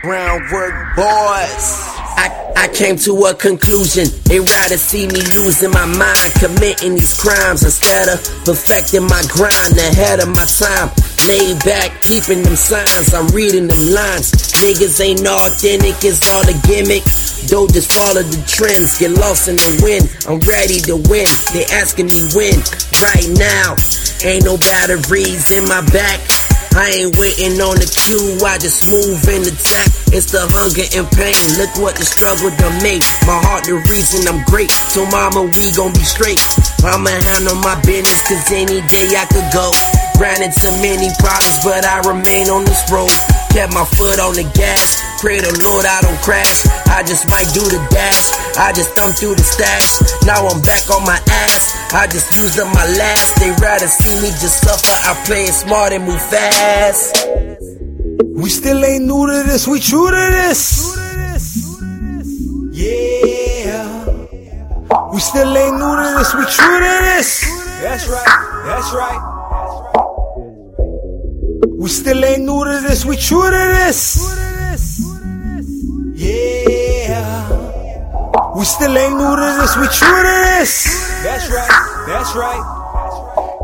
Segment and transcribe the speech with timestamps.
[0.00, 1.64] GroundWork Boyz.
[2.16, 4.08] I, I came to a conclusion.
[4.24, 8.16] They rather see me losing my mind, committing these crimes instead of
[8.48, 10.88] perfecting my grind ahead of my time.
[11.28, 14.32] Laid back, peeping them signs, I'm reading them lines.
[14.64, 17.04] Niggas ain't authentic, it's all a gimmick.
[17.52, 20.08] Don't just follow the trends, get lost in the wind.
[20.24, 22.56] I'm ready to win, they asking me when.
[23.04, 23.76] Right now,
[24.24, 26.24] ain't no batteries in my back.
[26.76, 29.90] I ain't waiting on the cue, I just move and attack.
[30.14, 31.38] It's the hunger and pain.
[31.58, 33.02] Look what the struggle done made.
[33.26, 34.70] My heart, the reason I'm great.
[34.90, 36.38] So, mama, we gon' be straight.
[36.82, 39.70] I'ma handle my business, cause any day I could go.
[40.18, 43.10] Ran into many problems, but I remain on this road.
[43.50, 45.02] Kept my foot on the gas.
[45.20, 46.64] Pray the Lord I don't crash.
[46.86, 48.30] I just might do the dash.
[48.56, 49.98] I just thumb through the stash.
[50.24, 51.74] Now I'm back on my ass.
[51.92, 53.40] I just used up my last.
[53.42, 54.94] They rather see me just suffer.
[55.02, 57.26] I play it smart and move fast.
[58.38, 59.66] We still ain't new to this.
[59.66, 60.96] We true to this.
[62.72, 63.50] Yeah.
[65.12, 66.34] We still ain't new to this.
[66.34, 67.44] We true to this.
[67.82, 68.62] That's right.
[68.64, 69.99] That's right.
[71.66, 73.04] We still ain't new to this.
[73.04, 74.18] We true to this.
[76.14, 77.48] Yeah.
[78.56, 79.76] We still ain't new to this.
[79.76, 81.22] We true to this.
[81.22, 82.04] That's right.
[82.06, 82.76] That's right.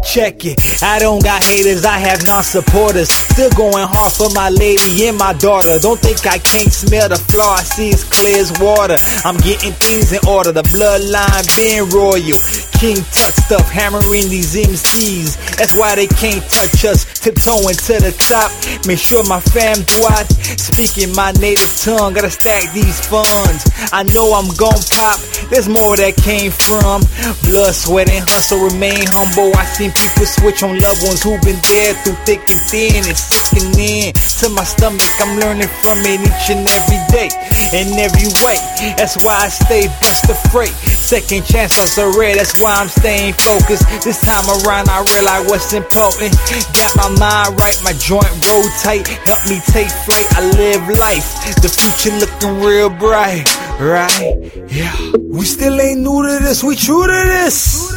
[0.05, 0.83] Check it.
[0.83, 3.09] I don't got haters, I have non-supporters.
[3.11, 5.79] Still going hard for my lady and my daughter.
[5.81, 7.55] Don't think I can't smell the flaw.
[7.55, 8.97] I see it's clear as water.
[9.25, 10.53] I'm getting things in order.
[10.53, 12.39] The bloodline being royal.
[12.77, 15.57] King Tut stuff hammering these MCs.
[15.57, 17.09] That's why they can't touch us.
[17.25, 18.53] Tiptoeing to the top.
[18.87, 20.29] Make sure my fam Dwight
[20.61, 22.13] speaking my native tongue.
[22.13, 23.65] Gotta stack these funds.
[23.97, 25.17] I know I'm gon' pop.
[25.49, 27.01] There's more that came from
[27.49, 28.61] blood, sweat, and hustle.
[28.61, 29.57] Remain humble.
[29.57, 33.17] I seen people switch on loved ones who've been there through thick and thin and
[33.17, 35.09] sickening to my stomach.
[35.17, 37.33] I'm learning from it each and every day,
[37.73, 38.61] in every way.
[39.01, 40.77] That's why I stay bust of freight.
[40.93, 43.87] Second chance are rare, that's why I'm staying focused.
[44.03, 46.35] This time around, I realize what's important.
[46.75, 49.07] Got my mind right, my joint roll tight.
[49.27, 51.35] Help me take flight, I live life.
[51.63, 53.47] The future looking real bright,
[53.81, 54.51] right?
[54.69, 54.95] Yeah.
[55.31, 56.63] We still ain't new to this.
[56.65, 57.93] We true to this.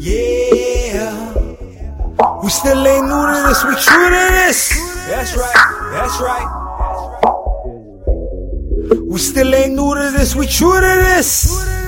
[0.00, 1.30] Yeah.
[2.42, 3.64] We still ain't new to this.
[3.64, 4.70] We true to this.
[5.08, 5.54] That's right.
[5.92, 6.48] That's right.
[9.10, 10.34] We still ain't new to this.
[10.36, 11.79] We true to this.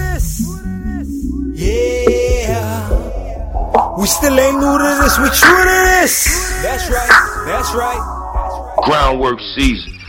[4.02, 5.16] We still ain't new to this.
[5.16, 6.60] We true to this.
[6.60, 7.44] That's right.
[7.46, 8.74] That's right.
[8.82, 10.01] Groundwork season.